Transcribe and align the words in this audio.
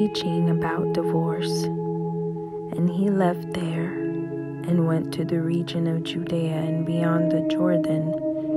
teaching 0.00 0.48
about 0.48 0.94
divorce. 0.94 1.64
And 1.64 2.88
he 2.88 3.10
left 3.10 3.52
there 3.52 3.92
and 3.92 4.86
went 4.86 5.12
to 5.12 5.26
the 5.26 5.42
region 5.42 5.86
of 5.86 6.04
Judea 6.04 6.56
and 6.56 6.86
beyond 6.86 7.30
the 7.30 7.46
Jordan, 7.50 8.14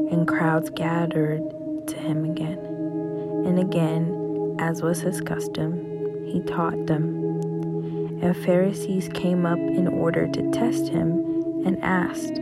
and 0.09 0.25
crowds 0.25 0.69
gathered 0.69 1.41
to 1.87 1.97
him 1.97 2.23
again. 2.23 2.59
And 3.45 3.59
again, 3.59 4.55
as 4.57 4.81
was 4.81 5.01
his 5.01 5.19
custom, 5.19 6.25
he 6.25 6.39
taught 6.43 6.85
them. 6.85 7.21
And 8.21 8.37
Pharisees 8.37 9.09
came 9.09 9.45
up 9.45 9.59
in 9.59 9.89
order 9.89 10.29
to 10.29 10.51
test 10.51 10.87
him 10.87 11.11
and 11.65 11.77
asked, 11.83 12.39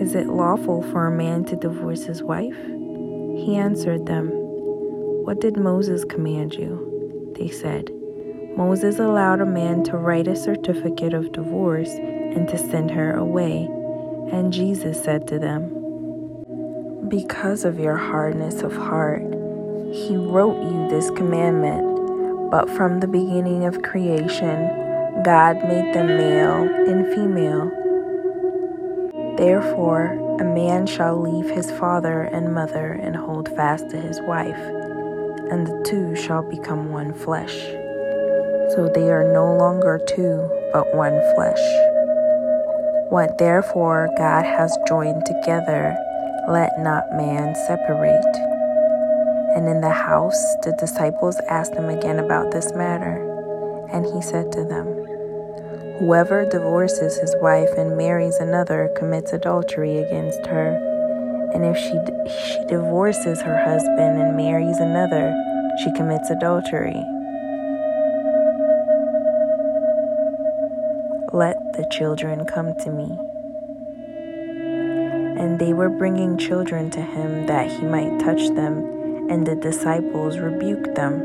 Is 0.00 0.14
it 0.14 0.28
lawful 0.28 0.82
for 0.82 1.08
a 1.08 1.10
man 1.10 1.46
to 1.46 1.56
divorce 1.56 2.04
his 2.04 2.22
wife? 2.22 2.64
He 2.64 3.56
answered 3.56 4.06
them, 4.06 4.28
What 4.28 5.40
did 5.40 5.56
Moses 5.56 6.04
command 6.04 6.54
you? 6.54 7.32
They 7.36 7.48
said, 7.48 7.90
Moses 8.60 8.98
allowed 8.98 9.40
a 9.40 9.46
man 9.46 9.82
to 9.84 9.96
write 9.96 10.28
a 10.28 10.36
certificate 10.36 11.14
of 11.14 11.32
divorce 11.32 11.94
and 11.94 12.46
to 12.46 12.58
send 12.58 12.90
her 12.90 13.16
away. 13.16 13.64
And 14.30 14.52
Jesus 14.52 15.02
said 15.02 15.26
to 15.28 15.38
them, 15.38 17.08
Because 17.08 17.64
of 17.64 17.80
your 17.80 17.96
hardness 17.96 18.60
of 18.60 18.76
heart, 18.76 19.22
he 19.94 20.14
wrote 20.14 20.62
you 20.62 20.90
this 20.90 21.08
commandment. 21.12 22.50
But 22.50 22.68
from 22.68 23.00
the 23.00 23.08
beginning 23.08 23.64
of 23.64 23.80
creation, 23.80 24.68
God 25.24 25.56
made 25.64 25.94
them 25.94 26.08
male 26.08 26.68
and 26.86 27.06
female. 27.14 27.64
Therefore, 29.38 30.36
a 30.38 30.44
man 30.44 30.86
shall 30.86 31.18
leave 31.18 31.48
his 31.48 31.70
father 31.70 32.24
and 32.24 32.54
mother 32.54 32.92
and 32.92 33.16
hold 33.16 33.48
fast 33.56 33.88
to 33.88 33.96
his 33.98 34.20
wife, 34.20 34.60
and 35.50 35.66
the 35.66 35.82
two 35.82 36.14
shall 36.14 36.42
become 36.42 36.90
one 36.90 37.14
flesh. 37.14 37.79
So 38.74 38.88
they 38.94 39.10
are 39.10 39.32
no 39.32 39.56
longer 39.56 39.98
two, 40.06 40.48
but 40.72 40.94
one 40.94 41.20
flesh. 41.34 41.58
What 43.10 43.36
therefore 43.38 44.08
God 44.16 44.44
has 44.44 44.76
joined 44.86 45.26
together, 45.26 45.96
let 46.46 46.78
not 46.78 47.10
man 47.10 47.56
separate. 47.66 48.36
And 49.56 49.68
in 49.68 49.80
the 49.80 49.90
house 49.90 50.54
the 50.62 50.72
disciples 50.78 51.40
asked 51.48 51.74
him 51.74 51.88
again 51.88 52.20
about 52.20 52.52
this 52.52 52.72
matter. 52.72 53.18
And 53.92 54.06
he 54.06 54.22
said 54.22 54.52
to 54.52 54.64
them, 54.64 54.86
Whoever 55.98 56.48
divorces 56.48 57.18
his 57.18 57.34
wife 57.42 57.70
and 57.76 57.96
marries 57.96 58.36
another 58.36 58.88
commits 58.96 59.32
adultery 59.32 59.98
against 59.98 60.46
her. 60.46 60.78
And 61.52 61.64
if 61.64 61.76
she, 61.76 61.98
she 62.30 62.64
divorces 62.68 63.42
her 63.42 63.64
husband 63.64 64.22
and 64.22 64.36
marries 64.36 64.78
another, 64.78 65.34
she 65.82 65.92
commits 65.92 66.30
adultery. 66.30 67.04
Let 71.32 71.74
the 71.74 71.86
children 71.92 72.44
come 72.44 72.74
to 72.80 72.90
me. 72.90 73.04
And 75.40 75.60
they 75.60 75.72
were 75.72 75.88
bringing 75.88 76.36
children 76.36 76.90
to 76.90 77.00
him 77.00 77.46
that 77.46 77.70
he 77.70 77.86
might 77.86 78.18
touch 78.18 78.48
them, 78.56 79.30
and 79.30 79.46
the 79.46 79.54
disciples 79.54 80.38
rebuked 80.38 80.96
them. 80.96 81.20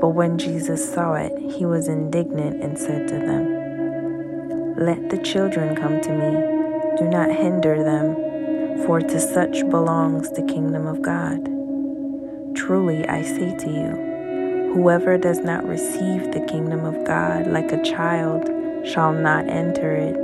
But 0.00 0.16
when 0.16 0.36
Jesus 0.36 0.92
saw 0.92 1.14
it, 1.14 1.30
he 1.52 1.64
was 1.64 1.86
indignant 1.86 2.60
and 2.60 2.76
said 2.76 3.06
to 3.06 3.14
them, 3.14 4.74
Let 4.76 5.10
the 5.10 5.18
children 5.18 5.76
come 5.76 6.00
to 6.00 6.10
me, 6.10 6.98
do 6.98 7.08
not 7.08 7.30
hinder 7.30 7.84
them, 7.84 8.84
for 8.84 9.00
to 9.00 9.20
such 9.20 9.60
belongs 9.70 10.28
the 10.30 10.42
kingdom 10.42 10.88
of 10.88 11.02
God. 11.02 11.44
Truly 12.56 13.06
I 13.06 13.22
say 13.22 13.56
to 13.56 13.70
you, 13.70 14.72
whoever 14.74 15.16
does 15.16 15.38
not 15.38 15.64
receive 15.68 16.32
the 16.32 16.44
kingdom 16.50 16.84
of 16.84 17.04
God 17.04 17.46
like 17.46 17.70
a 17.70 17.82
child, 17.84 18.50
shall 18.84 19.12
not 19.12 19.48
enter 19.48 19.94
it. 19.94 20.16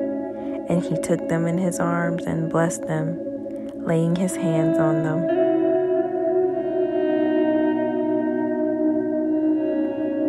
And 0.68 0.82
he 0.82 0.96
took 1.00 1.28
them 1.28 1.46
in 1.46 1.58
his 1.58 1.78
arms 1.78 2.24
and 2.24 2.50
blessed 2.50 2.86
them, 2.86 3.18
laying 3.86 4.16
his 4.16 4.34
hands 4.34 4.78
on 4.78 5.02
them. 5.04 5.26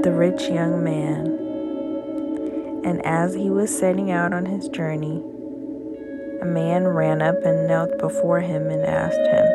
The 0.04 0.12
rich 0.12 0.44
young 0.50 0.84
man. 0.84 1.26
And 2.86 3.06
as 3.06 3.34
he 3.34 3.50
was 3.50 3.76
setting 3.76 4.12
out 4.12 4.34
on 4.34 4.46
his 4.46 4.70
journey, 4.70 5.24
a 6.42 6.46
man 6.46 6.88
ran 6.88 7.22
up 7.22 7.44
and 7.44 7.68
knelt 7.68 7.98
before 7.98 8.40
him 8.40 8.70
and 8.70 8.86
asked 8.86 9.18
him, 9.18 9.46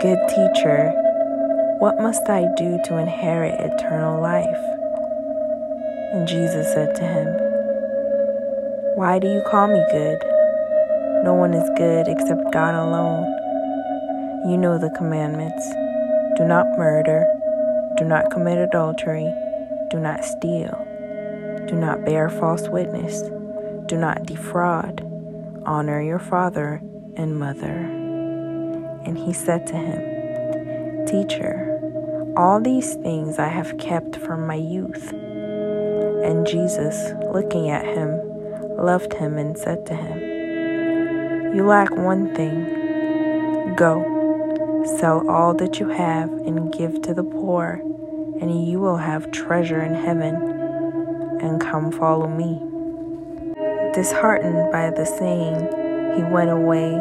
Good 0.00 0.18
teacher, 0.28 0.92
what 1.78 2.00
must 2.00 2.28
I 2.28 2.52
do 2.56 2.80
to 2.86 2.96
inherit 2.96 3.60
eternal 3.60 4.20
life? 4.20 4.64
And 6.12 6.26
Jesus 6.26 6.72
said 6.72 6.96
to 6.96 7.06
him, 7.06 7.47
why 8.98 9.16
do 9.20 9.28
you 9.28 9.40
call 9.48 9.68
me 9.68 9.80
good? 9.92 10.18
No 11.22 11.32
one 11.32 11.54
is 11.54 11.70
good 11.76 12.08
except 12.08 12.52
God 12.52 12.74
alone. 12.74 13.30
You 14.50 14.56
know 14.56 14.76
the 14.76 14.90
commandments 14.90 15.64
do 16.36 16.44
not 16.44 16.66
murder, 16.76 17.24
do 17.96 18.04
not 18.04 18.32
commit 18.32 18.58
adultery, 18.58 19.32
do 19.92 20.00
not 20.00 20.24
steal, 20.24 20.84
do 21.68 21.76
not 21.76 22.04
bear 22.04 22.28
false 22.28 22.68
witness, 22.68 23.22
do 23.86 23.96
not 23.96 24.26
defraud, 24.26 25.06
honor 25.64 26.02
your 26.02 26.18
father 26.18 26.82
and 27.14 27.38
mother. 27.38 27.76
And 29.04 29.16
he 29.16 29.32
said 29.32 29.64
to 29.68 29.76
him, 29.76 31.06
Teacher, 31.06 32.34
all 32.36 32.60
these 32.60 32.96
things 32.96 33.38
I 33.38 33.46
have 33.46 33.78
kept 33.78 34.16
from 34.16 34.44
my 34.44 34.56
youth. 34.56 35.12
And 35.12 36.44
Jesus, 36.48 37.12
looking 37.32 37.70
at 37.70 37.86
him, 37.86 38.27
loved 38.78 39.12
him 39.14 39.36
and 39.38 39.56
said 39.56 39.86
to 39.86 39.94
him, 39.94 41.54
You 41.54 41.64
lack 41.64 41.90
one 41.96 42.34
thing. 42.34 43.74
Go, 43.76 44.84
sell 44.98 45.28
all 45.28 45.54
that 45.54 45.78
you 45.78 45.88
have 45.88 46.30
and 46.30 46.72
give 46.72 47.02
to 47.02 47.14
the 47.14 47.24
poor, 47.24 47.80
and 48.40 48.68
you 48.68 48.80
will 48.80 48.96
have 48.96 49.30
treasure 49.30 49.82
in 49.82 49.94
heaven. 49.94 50.34
And 51.40 51.60
come 51.60 51.92
follow 51.92 52.28
me. 52.28 52.60
Disheartened 53.94 54.72
by 54.72 54.90
the 54.90 55.04
saying, 55.04 56.16
he 56.16 56.24
went 56.24 56.50
away 56.50 57.00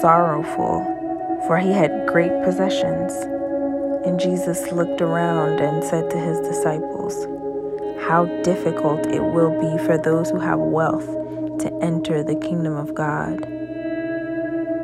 sorrowful, 0.00 0.84
for 1.46 1.58
he 1.58 1.72
had 1.72 2.06
great 2.06 2.32
possessions. 2.44 3.12
And 4.04 4.20
Jesus 4.20 4.70
looked 4.72 5.00
around 5.00 5.60
and 5.60 5.82
said 5.82 6.10
to 6.10 6.18
his 6.18 6.38
disciples, 6.40 6.95
how 8.00 8.26
difficult 8.42 9.06
it 9.06 9.22
will 9.22 9.50
be 9.60 9.84
for 9.84 9.98
those 9.98 10.30
who 10.30 10.38
have 10.38 10.58
wealth 10.58 11.06
to 11.60 11.78
enter 11.82 12.22
the 12.22 12.36
kingdom 12.36 12.76
of 12.76 12.94
God. 12.94 13.42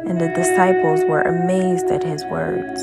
And 0.06 0.20
the 0.20 0.32
disciples 0.34 1.04
were 1.04 1.22
amazed 1.22 1.86
at 1.86 2.02
his 2.02 2.24
words. 2.24 2.82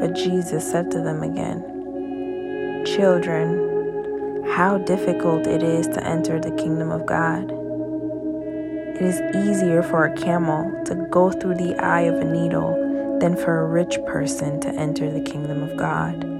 But 0.00 0.14
Jesus 0.14 0.70
said 0.70 0.90
to 0.92 1.00
them 1.00 1.22
again, 1.22 2.84
Children, 2.84 4.44
how 4.54 4.78
difficult 4.78 5.46
it 5.46 5.62
is 5.62 5.86
to 5.88 6.06
enter 6.06 6.38
the 6.40 6.52
kingdom 6.52 6.90
of 6.92 7.06
God. 7.06 7.50
It 7.50 9.02
is 9.02 9.20
easier 9.34 9.82
for 9.82 10.04
a 10.04 10.16
camel 10.16 10.84
to 10.84 10.94
go 11.10 11.30
through 11.30 11.56
the 11.56 11.74
eye 11.76 12.02
of 12.02 12.14
a 12.14 12.24
needle 12.24 13.18
than 13.20 13.36
for 13.36 13.60
a 13.60 13.66
rich 13.66 13.98
person 14.06 14.60
to 14.60 14.68
enter 14.68 15.10
the 15.10 15.20
kingdom 15.20 15.62
of 15.62 15.76
God. 15.76 16.35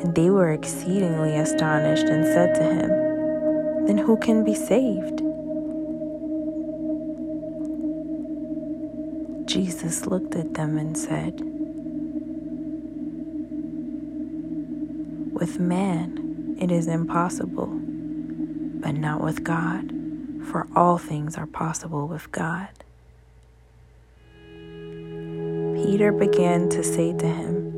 And 0.00 0.14
they 0.14 0.30
were 0.30 0.52
exceedingly 0.52 1.36
astonished 1.36 2.04
and 2.06 2.24
said 2.24 2.54
to 2.54 2.62
him, 2.62 3.86
Then 3.86 3.98
who 3.98 4.16
can 4.16 4.44
be 4.44 4.54
saved? 4.54 5.22
Jesus 9.48 10.06
looked 10.06 10.34
at 10.36 10.54
them 10.54 10.78
and 10.78 10.96
said, 10.96 11.40
With 15.32 15.58
man 15.58 16.56
it 16.60 16.70
is 16.70 16.86
impossible, 16.86 17.66
but 17.66 18.94
not 18.94 19.20
with 19.20 19.42
God, 19.42 19.92
for 20.50 20.66
all 20.76 20.98
things 20.98 21.36
are 21.36 21.46
possible 21.46 22.06
with 22.06 22.30
God. 22.30 22.68
Peter 25.74 26.12
began 26.12 26.68
to 26.68 26.84
say 26.84 27.12
to 27.16 27.26
him, 27.26 27.77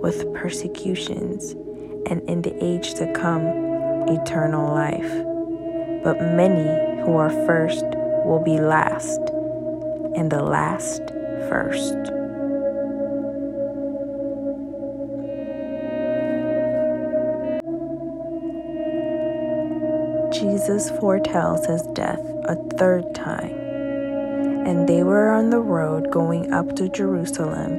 with 0.00 0.32
persecutions, 0.34 1.52
and 2.06 2.22
in 2.28 2.42
the 2.42 2.54
age 2.64 2.94
to 2.94 3.12
come, 3.12 3.46
eternal 4.08 4.72
life, 4.74 5.12
but 6.02 6.20
many 6.34 7.02
who 7.02 7.16
are 7.16 7.30
first 7.46 7.84
will 8.24 8.42
be 8.44 8.58
last, 8.58 9.20
and 10.16 10.30
the 10.30 10.42
last 10.42 11.02
first. 11.48 11.96
Jesus 20.32 20.90
foretells 21.00 21.66
his 21.66 21.82
death 21.94 22.20
a 22.44 22.56
third 22.76 23.14
time. 23.14 23.50
And 24.66 24.88
they 24.88 25.02
were 25.02 25.30
on 25.30 25.50
the 25.50 25.60
road 25.60 26.10
going 26.10 26.52
up 26.52 26.76
to 26.76 26.88
Jerusalem, 26.88 27.78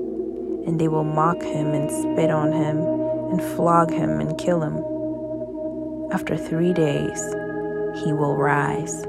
And 0.65 0.79
they 0.79 0.87
will 0.87 1.03
mock 1.03 1.41
him 1.41 1.73
and 1.73 1.89
spit 1.89 2.29
on 2.29 2.51
him 2.51 2.77
and 3.31 3.41
flog 3.55 3.91
him 3.91 4.19
and 4.19 4.37
kill 4.37 4.61
him. 4.61 4.83
After 6.11 6.35
three 6.35 6.73
days, 6.73 7.19
he 8.03 8.13
will 8.13 8.35
rise. 8.35 9.03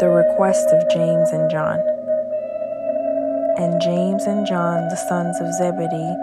The 0.00 0.08
request 0.08 0.68
of 0.70 0.90
James 0.90 1.30
and 1.30 1.50
John. 1.50 1.78
And 3.56 3.80
James 3.80 4.24
and 4.24 4.46
John, 4.46 4.88
the 4.88 4.96
sons 4.96 5.40
of 5.40 5.52
Zebedee, 5.54 6.16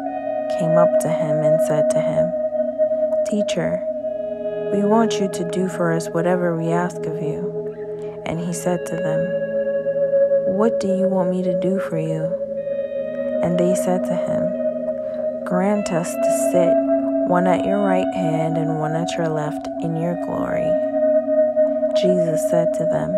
came 0.59 0.77
up 0.77 0.99
to 0.99 1.09
him 1.09 1.37
and 1.43 1.59
said 1.65 1.89
to 1.91 2.01
him, 2.01 2.31
Teacher, 3.25 3.81
we 4.73 4.83
want 4.83 5.19
you 5.19 5.27
to 5.29 5.49
do 5.51 5.67
for 5.67 5.91
us 5.91 6.07
whatever 6.09 6.55
we 6.55 6.67
ask 6.71 6.97
of 6.97 7.21
you. 7.21 8.21
And 8.25 8.39
he 8.39 8.53
said 8.53 8.85
to 8.85 8.95
them, 8.95 9.40
What 10.51 10.79
do 10.79 10.87
you 10.87 11.07
want 11.07 11.31
me 11.31 11.43
to 11.43 11.59
do 11.59 11.79
for 11.79 11.97
you? 11.97 12.23
And 13.43 13.59
they 13.59 13.73
said 13.75 14.03
to 14.03 14.15
him, 14.15 15.43
Grant 15.45 15.91
us 15.91 16.13
to 16.13 16.49
sit 16.51 16.73
one 17.29 17.47
at 17.47 17.65
your 17.65 17.83
right 17.83 18.13
hand 18.13 18.57
and 18.57 18.79
one 18.79 18.95
at 18.95 19.11
your 19.17 19.29
left 19.29 19.67
in 19.81 19.95
your 19.95 20.15
glory. 20.25 20.69
Jesus 22.01 22.49
said 22.49 22.67
to 22.75 22.85
them, 22.85 23.11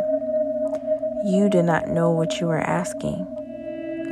You 1.25 1.50
do 1.50 1.62
not 1.62 1.89
know 1.89 2.12
what 2.12 2.39
you 2.39 2.50
are 2.50 2.62
asking. 2.62 3.27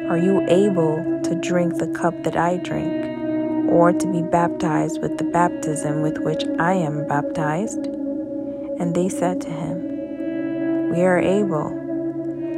Are 0.10 0.18
you 0.18 0.46
able 0.50 1.22
to 1.24 1.36
drink 1.36 1.78
the 1.78 1.88
cup 1.88 2.24
that 2.24 2.36
I 2.36 2.58
drink? 2.58 3.02
or 3.72 3.94
to 3.94 4.12
be 4.12 4.22
baptized 4.22 5.02
with 5.02 5.18
the 5.18 5.24
baptism 5.24 6.02
with 6.02 6.18
which 6.20 6.44
I 6.60 6.74
am 6.74 7.08
baptized? 7.08 7.86
And 8.80 8.94
they 8.94 9.08
said 9.08 9.40
to 9.42 9.50
him, 9.50 10.92
We 10.92 11.04
are 11.04 11.20
able. 11.20 11.81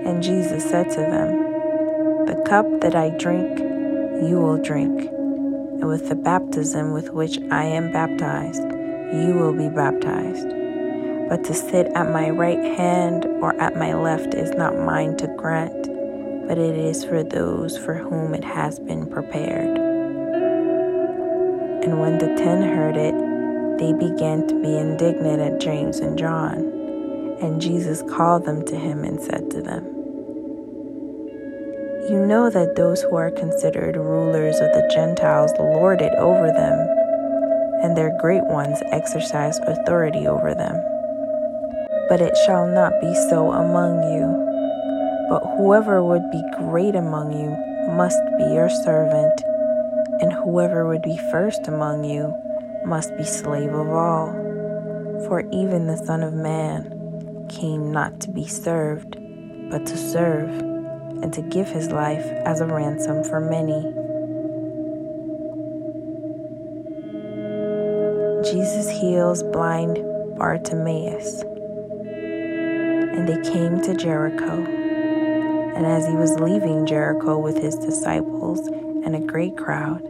And 0.05 0.21
Jesus 0.21 0.63
said 0.63 0.89
to 0.91 0.97
them, 0.97 2.25
The 2.25 2.43
cup 2.45 2.65
that 2.81 2.95
I 2.95 3.09
drink, 3.09 3.59
you 3.59 4.39
will 4.39 4.61
drink, 4.61 5.01
and 5.09 5.87
with 5.87 6.09
the 6.09 6.15
baptism 6.15 6.93
with 6.93 7.11
which 7.11 7.39
I 7.51 7.63
am 7.63 7.91
baptized, 7.91 8.63
you 8.63 9.33
will 9.35 9.53
be 9.53 9.69
baptized. 9.69 10.49
But 11.29 11.43
to 11.45 11.53
sit 11.53 11.87
at 11.95 12.11
my 12.11 12.29
right 12.29 12.59
hand 12.59 13.25
or 13.41 13.59
at 13.61 13.77
my 13.77 13.93
left 13.93 14.33
is 14.33 14.51
not 14.51 14.77
mine 14.77 15.15
to 15.17 15.27
grant, 15.37 15.87
but 16.47 16.57
it 16.57 16.77
is 16.77 17.05
for 17.05 17.23
those 17.23 17.77
for 17.77 17.93
whom 17.93 18.33
it 18.33 18.43
has 18.43 18.79
been 18.79 19.05
prepared. 19.05 19.77
And 21.83 21.99
when 21.99 22.17
the 22.17 22.35
ten 22.35 22.61
heard 22.61 22.97
it, 22.97 23.15
they 23.79 23.93
began 23.93 24.47
to 24.47 24.61
be 24.61 24.77
indignant 24.77 25.41
at 25.41 25.59
James 25.59 25.99
and 25.99 26.17
John. 26.17 26.72
And 27.43 27.59
Jesus 27.59 28.01
called 28.03 28.45
them 28.45 28.63
to 28.67 28.77
him 28.77 29.03
and 29.03 29.19
said 29.19 29.51
to 29.51 29.61
them, 29.61 29.83
You 32.09 32.25
know 32.25 32.49
that 32.49 32.77
those 32.77 33.01
who 33.01 33.17
are 33.17 33.31
considered 33.31 33.97
rulers 33.97 34.55
of 34.61 34.71
the 34.71 34.89
Gentiles 34.93 35.51
lord 35.59 36.01
it 36.01 36.13
over 36.15 36.47
them, 36.47 36.79
and 37.83 37.97
their 37.97 38.17
great 38.21 38.45
ones 38.45 38.81
exercise 38.93 39.59
authority 39.67 40.25
over 40.25 40.55
them. 40.55 40.79
But 42.07 42.21
it 42.21 42.37
shall 42.45 42.65
not 42.65 42.93
be 43.01 43.13
so 43.29 43.51
among 43.51 44.01
you. 44.15 45.27
But 45.27 45.43
whoever 45.57 46.01
would 46.01 46.31
be 46.31 46.41
great 46.55 46.95
among 46.95 47.33
you 47.33 47.51
must 47.93 48.21
be 48.37 48.45
your 48.53 48.69
servant 48.69 49.43
and 50.21 50.31
whoever 50.31 50.87
would 50.87 51.01
be 51.01 51.17
first 51.17 51.67
among 51.67 52.05
you 52.05 52.33
must 52.85 53.17
be 53.17 53.25
slave 53.25 53.73
of 53.73 53.89
all. 53.89 54.31
For 55.27 55.43
even 55.51 55.87
the 55.87 55.97
Son 55.97 56.23
of 56.23 56.33
Man 56.33 56.92
came 57.49 57.91
not 57.91 58.19
to 58.21 58.31
be 58.31 58.47
served, 58.47 59.17
but 59.69 59.85
to 59.85 59.97
serve, 59.97 60.49
and 61.21 61.33
to 61.33 61.41
give 61.41 61.67
his 61.67 61.89
life 61.89 62.25
as 62.45 62.61
a 62.61 62.65
ransom 62.65 63.23
for 63.23 63.39
many. 63.39 63.81
Jesus 68.43 68.89
heals 68.89 69.41
blind 69.41 70.03
Bartimaeus. 70.37 71.43
And 73.13 73.27
they 73.27 73.49
came 73.49 73.81
to 73.81 73.95
Jericho. 73.95 74.65
And 75.75 75.85
as 75.85 76.05
he 76.05 76.13
was 76.13 76.39
leaving 76.39 76.85
Jericho 76.85 77.37
with 77.37 77.57
his 77.57 77.75
disciples 77.75 78.67
and 78.67 79.15
a 79.15 79.19
great 79.19 79.55
crowd, 79.57 80.03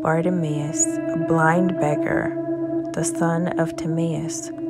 Bartimaeus, 0.00 0.86
a 0.86 1.24
blind 1.26 1.78
beggar, 1.80 2.34
the 2.94 3.04
son 3.04 3.58
of 3.58 3.74
Timaeus, 3.74 4.50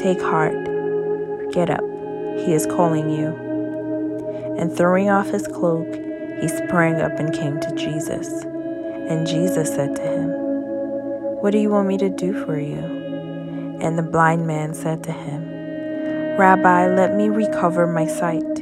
Take 0.00 0.22
heart, 0.22 0.54
get 1.52 1.68
up, 1.68 1.84
he 2.38 2.54
is 2.54 2.64
calling 2.64 3.10
you. 3.10 3.36
And 4.58 4.74
throwing 4.74 5.10
off 5.10 5.28
his 5.28 5.46
cloak, 5.46 5.86
he 6.40 6.48
sprang 6.48 7.02
up 7.02 7.18
and 7.18 7.34
came 7.34 7.60
to 7.60 7.74
Jesus. 7.74 8.44
And 9.10 9.26
Jesus 9.26 9.68
said 9.68 9.94
to 9.96 10.02
him, 10.02 10.30
What 11.42 11.50
do 11.50 11.58
you 11.58 11.68
want 11.68 11.86
me 11.86 11.98
to 11.98 12.08
do 12.08 12.32
for 12.46 12.58
you? 12.58 12.78
And 13.82 13.98
the 13.98 14.02
blind 14.02 14.46
man 14.46 14.72
said 14.72 15.04
to 15.04 15.12
him, 15.12 16.38
Rabbi, 16.38 16.94
let 16.94 17.14
me 17.14 17.28
recover 17.28 17.86
my 17.86 18.06
sight. 18.06 18.60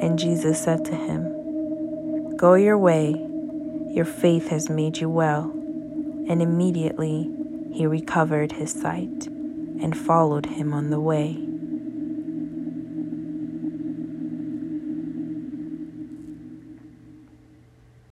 And 0.00 0.18
Jesus 0.18 0.58
said 0.58 0.86
to 0.86 0.96
him, 0.96 2.34
Go 2.38 2.54
your 2.54 2.78
way 2.78 3.28
your 3.90 4.06
faith 4.06 4.48
has 4.48 4.70
made 4.70 4.96
you 4.96 5.10
well. 5.10 5.50
And 6.30 6.40
immediately 6.40 7.30
he 7.72 7.86
recovered 7.86 8.52
his 8.52 8.72
sight 8.72 9.28
and 9.82 9.96
followed 9.96 10.46
him 10.46 10.72
on 10.72 10.90
the 10.90 11.00
way. 11.00 11.51